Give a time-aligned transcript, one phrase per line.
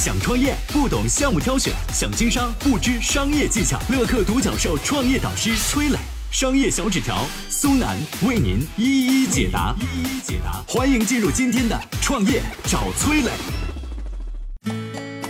[0.00, 3.78] 想创业不懂项目挑选，想经商不知商业技巧。
[3.90, 5.98] 乐客独角兽创业导师崔磊，
[6.30, 7.18] 商业小纸条
[7.50, 9.74] 苏楠为您一一解答。
[9.78, 13.30] 一一解答，欢迎进入今天的创业找崔磊。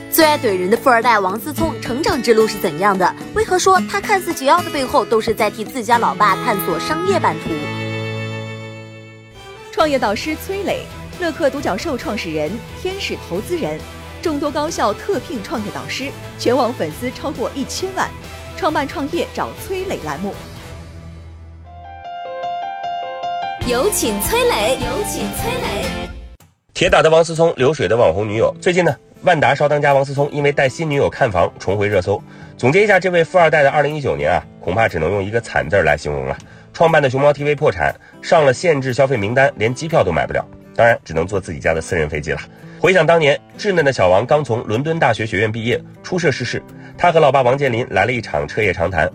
[0.08, 3.12] 最爱怼人的富二代王思聪，成长之路是怎样的？
[3.34, 7.50] 为何说他看似桀骜的背后，都是在替自家老爸探索商业版图？
[9.72, 10.84] 创业导师崔磊。
[11.20, 12.50] 乐客独角兽创始人、
[12.80, 13.78] 天使投资人，
[14.22, 18.08] 众多高校特聘创业导师，全网粉丝超过一千万。
[18.56, 20.34] 创办创业找崔磊栏目，
[23.66, 25.86] 有请崔磊，有请崔磊。
[26.74, 28.54] 铁打的王思聪，流水的网红女友。
[28.60, 32.22] 最近呢，万达少当家王思聪因为带新女友看房重回热搜。
[32.58, 36.36] 总结一下这位富二代的二零一九年啊，恐怕只能用一个惨字来形容了。
[36.74, 40.46] 创办的熊猫 TV 破产，上了限制消费名单，连机票都买不了。
[40.80, 42.40] 当然只能坐自己家的私人飞机了。
[42.78, 46.62] 回想当年，稚嫩的小王刚从伦敦大学学院毕业，初涉世事，
[46.96, 49.06] 他和老爸王健林来了一场彻夜长谈。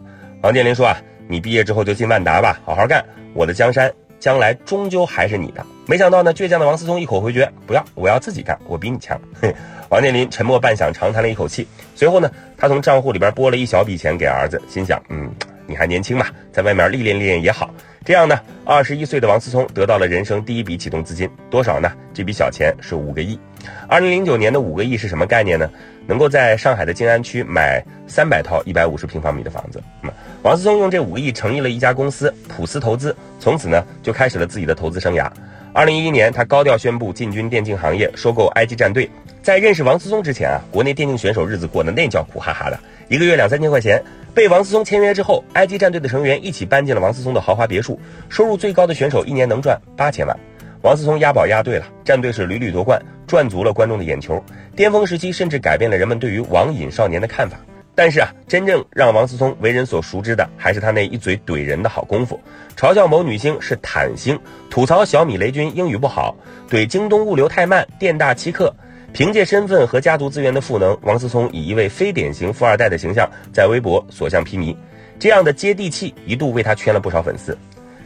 [0.43, 0.95] 王健林说啊，
[1.27, 3.03] 你毕业之后就进万达吧，好好干，
[3.33, 5.65] 我的江山将来终究还是你的。
[5.87, 9.19] 没想到呢，倔强的王思聪一口回绝，不要，我要自己干，我比你强。
[9.89, 11.67] 王健林沉默半晌，长叹了一口气。
[11.95, 15.33] 随后呢，他从账户里边拨了一小笔钱给儿子，心想，嗯，
[15.65, 17.73] 你还年轻嘛，在外面历练历练也好。
[18.05, 21.91] 这样呢，二十一岁的王思聪得到了人生第一笔启动资金，多少呢？
[22.13, 23.39] 这笔小钱是五个亿。
[23.87, 25.67] 二零零九年的五个亿是什么概念呢？
[26.05, 29.81] 能够在上海的静安区买三百套一百五十平方米的房子。
[30.03, 35.27] 那么，王思聪用这五个亿成立了一家公司普思投资，从此呢就开始了自己的投资生涯。
[35.73, 39.09] 二零一一年，他高调宣布进军电竞行业，收购 IG 战队。
[39.45, 42.79] 在认识王思聪之前啊，国内电竞选手日子过得那叫苦哈哈的，
[43.09, 44.03] 一个月两三千块钱。
[44.33, 50.35] 被王思聪签约之后，IG 战队的成员一起搬进了王思聪的豪华别墅，收入最高的选手一年能赚八千万。
[50.81, 54.43] 王思聪押宝押对了，战队是屡屡夺冠，赚足了观众的眼球。
[54.75, 57.55] 巅峰时期甚至改变了人们对于网瘾少年的看法。
[57.93, 62.41] 但是啊，真正让王思聪为人所熟知的，还是他那一嘴怼人的好功夫，
[62.75, 64.39] 嘲笑某女星是坦星，
[64.71, 66.35] 吐槽小米雷军英语不好，
[66.67, 68.75] 怼京东物流太慢，店大欺客。
[69.15, 74.75] 凭借身份和家族资源的赋能，王思聪以一位非典型富二代的形象在微博所向披靡。
[75.17, 77.57] 这样的接地气一度为他圈了不少粉丝。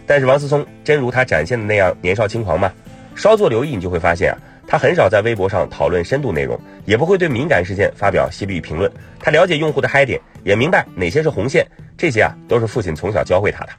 [0.06, 2.72] 但是王思聪真如他展现的那样年少轻狂吗？
[3.16, 4.38] 稍作留意，你就会发现啊，
[4.68, 6.56] 他很少在微博上讨论深度内容，
[6.86, 8.92] 也不会对敏感事件发表犀利评论。
[9.20, 11.66] 他了解用户的嗨点，也明白哪些是红线，
[11.98, 13.72] 这些啊都是父亲从小教会他的。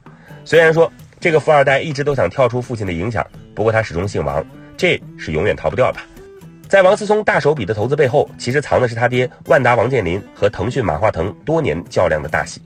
[0.43, 3.25] 虽然说这个富二代一直都想跳出父亲的影响，
[3.55, 5.99] 不过他始终姓王，这是永远逃不掉的。
[6.71, 12.61] 在王思聪大手笔的投资背后，其实藏的是他爹万达王健林和腾讯马化腾多年较量的大戏。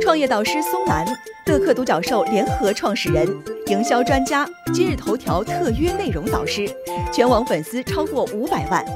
[0.00, 1.04] 创业导师松兰，
[1.46, 3.26] 乐客独角兽联合创始人，
[3.66, 6.72] 营销专家，今日头条特约内容导师，
[7.12, 8.86] 全网粉丝超过五百万。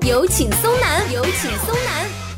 [0.00, 2.31] 有请松南，有请松南。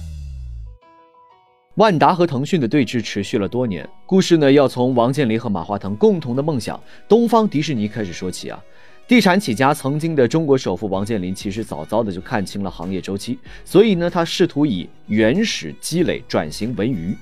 [1.76, 8.62] 万达和腾讯的对峙持续了多年，故事呢要从王健林和马化腾共同的梦想东方迪士尼开始说起啊。
[9.08, 17.12] 地产起家，曾经的中国首富王健林其实早早的就看清了行业周期，所以呢他试图以原始积累转型文娱。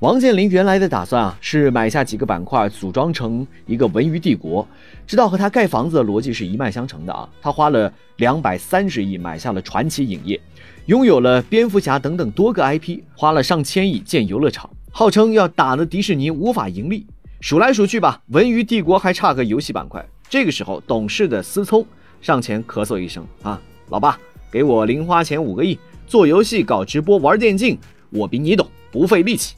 [0.00, 4.66] 王健林原来的打算啊是买下几个板块，组装成一个文娱帝国。
[5.06, 7.28] 知道和他盖房子的逻辑是一脉相承的啊。
[7.42, 10.40] 他花了两百三十亿买下了传奇影业，
[10.86, 17.06] 拥有了蝙蝠侠等等多个 IP，花了上千亿建游乐场，号称要打得迪士尼无法盈利。
[17.42, 20.02] 数来数去吧，文娱帝国还差个游戏板块。
[20.30, 21.84] 这个时候，懂事的思聪
[22.22, 24.18] 上前咳嗽一声啊，老爸，
[24.50, 27.78] 给我零花钱五个亿，做游戏、搞直播、玩电竞，
[28.08, 29.56] 我比你懂，不费力气。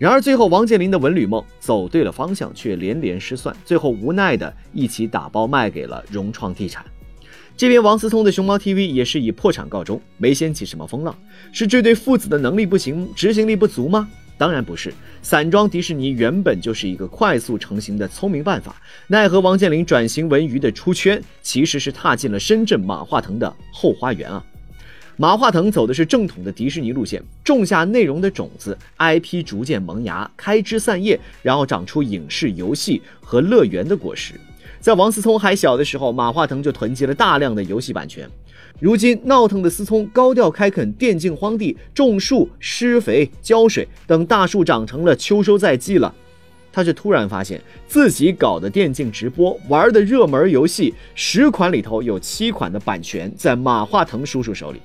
[0.00, 6.82] 然而最后，王健林的文旅梦走对了方向，却连连失算，最后无奈的一起打包卖给了融创地产。
[7.54, 11.14] 这边王思聪的熊猫 TV 也是以破产告终，没掀起什么风浪。
[11.52, 14.08] 是这对父子的能力不行，执行力不足吗？
[14.38, 14.90] 当然不是。
[15.20, 24.42] 散装迪士尼原本就是一个快速成型的聪明办法，奈何王健林转型文娱的出圈，其实是踏进了深圳马化腾的后花园啊。
[25.20, 34.32] 马化腾走的是正统的迪士尼路线，种下内容的种子，IP 逐渐萌芽，开枝散叶，然后长出影视、游戏和乐园的果实。
[34.80, 38.26] 在王思聪还小的时候，马化腾就囤积了大量的游戏版权。
[38.78, 46.14] 如今闹腾的思聪高调开垦电竞荒地，种树、施肥、浇水，等大树长成了，秋收在即了，
[46.72, 54.80] 他却突然发现自己搞的电竞直播玩的热门游戏十款里头有七款的版权在马化腾叔叔手里。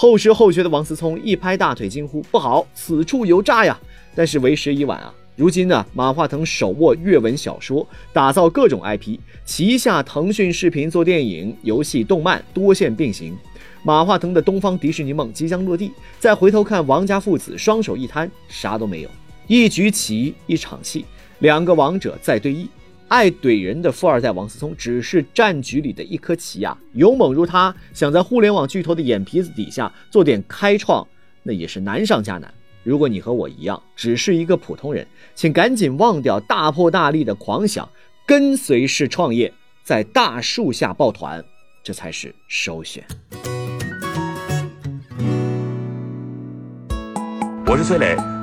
[0.00, 3.76] 后知后觉的王思聪一拍大腿惊呼：“不好，此处有诈呀！”
[4.14, 5.12] 但是为时已晚啊！
[5.34, 13.36] 如今呢，马化腾手握阅文小说，打造各种 IP，旗下腾讯视频做电影、游戏、动漫多线并行。
[13.82, 15.90] 马化腾的东方迪士尼梦即将落地，
[16.20, 19.10] 再回头看王家父子双手一摊，啥都没有，
[19.48, 21.04] 一局棋，一场戏，
[21.40, 22.68] 两个王者在对弈。
[23.08, 31.06] 爱怼人的富二代王思聪只是战局里的一颗棋呀，勇猛如他，想在互联网巨头的眼皮子底下做点开创，
[31.42, 32.52] 那也是难上加难。
[32.82, 37.88] 如果你和我一样只是一个普通人，请赶紧忘掉大破大立的狂想，
[38.26, 39.50] 跟随式创业，
[39.82, 41.42] 在大树下抱团，
[41.82, 43.02] 这才是首选。
[47.66, 48.16] 我是崔磊，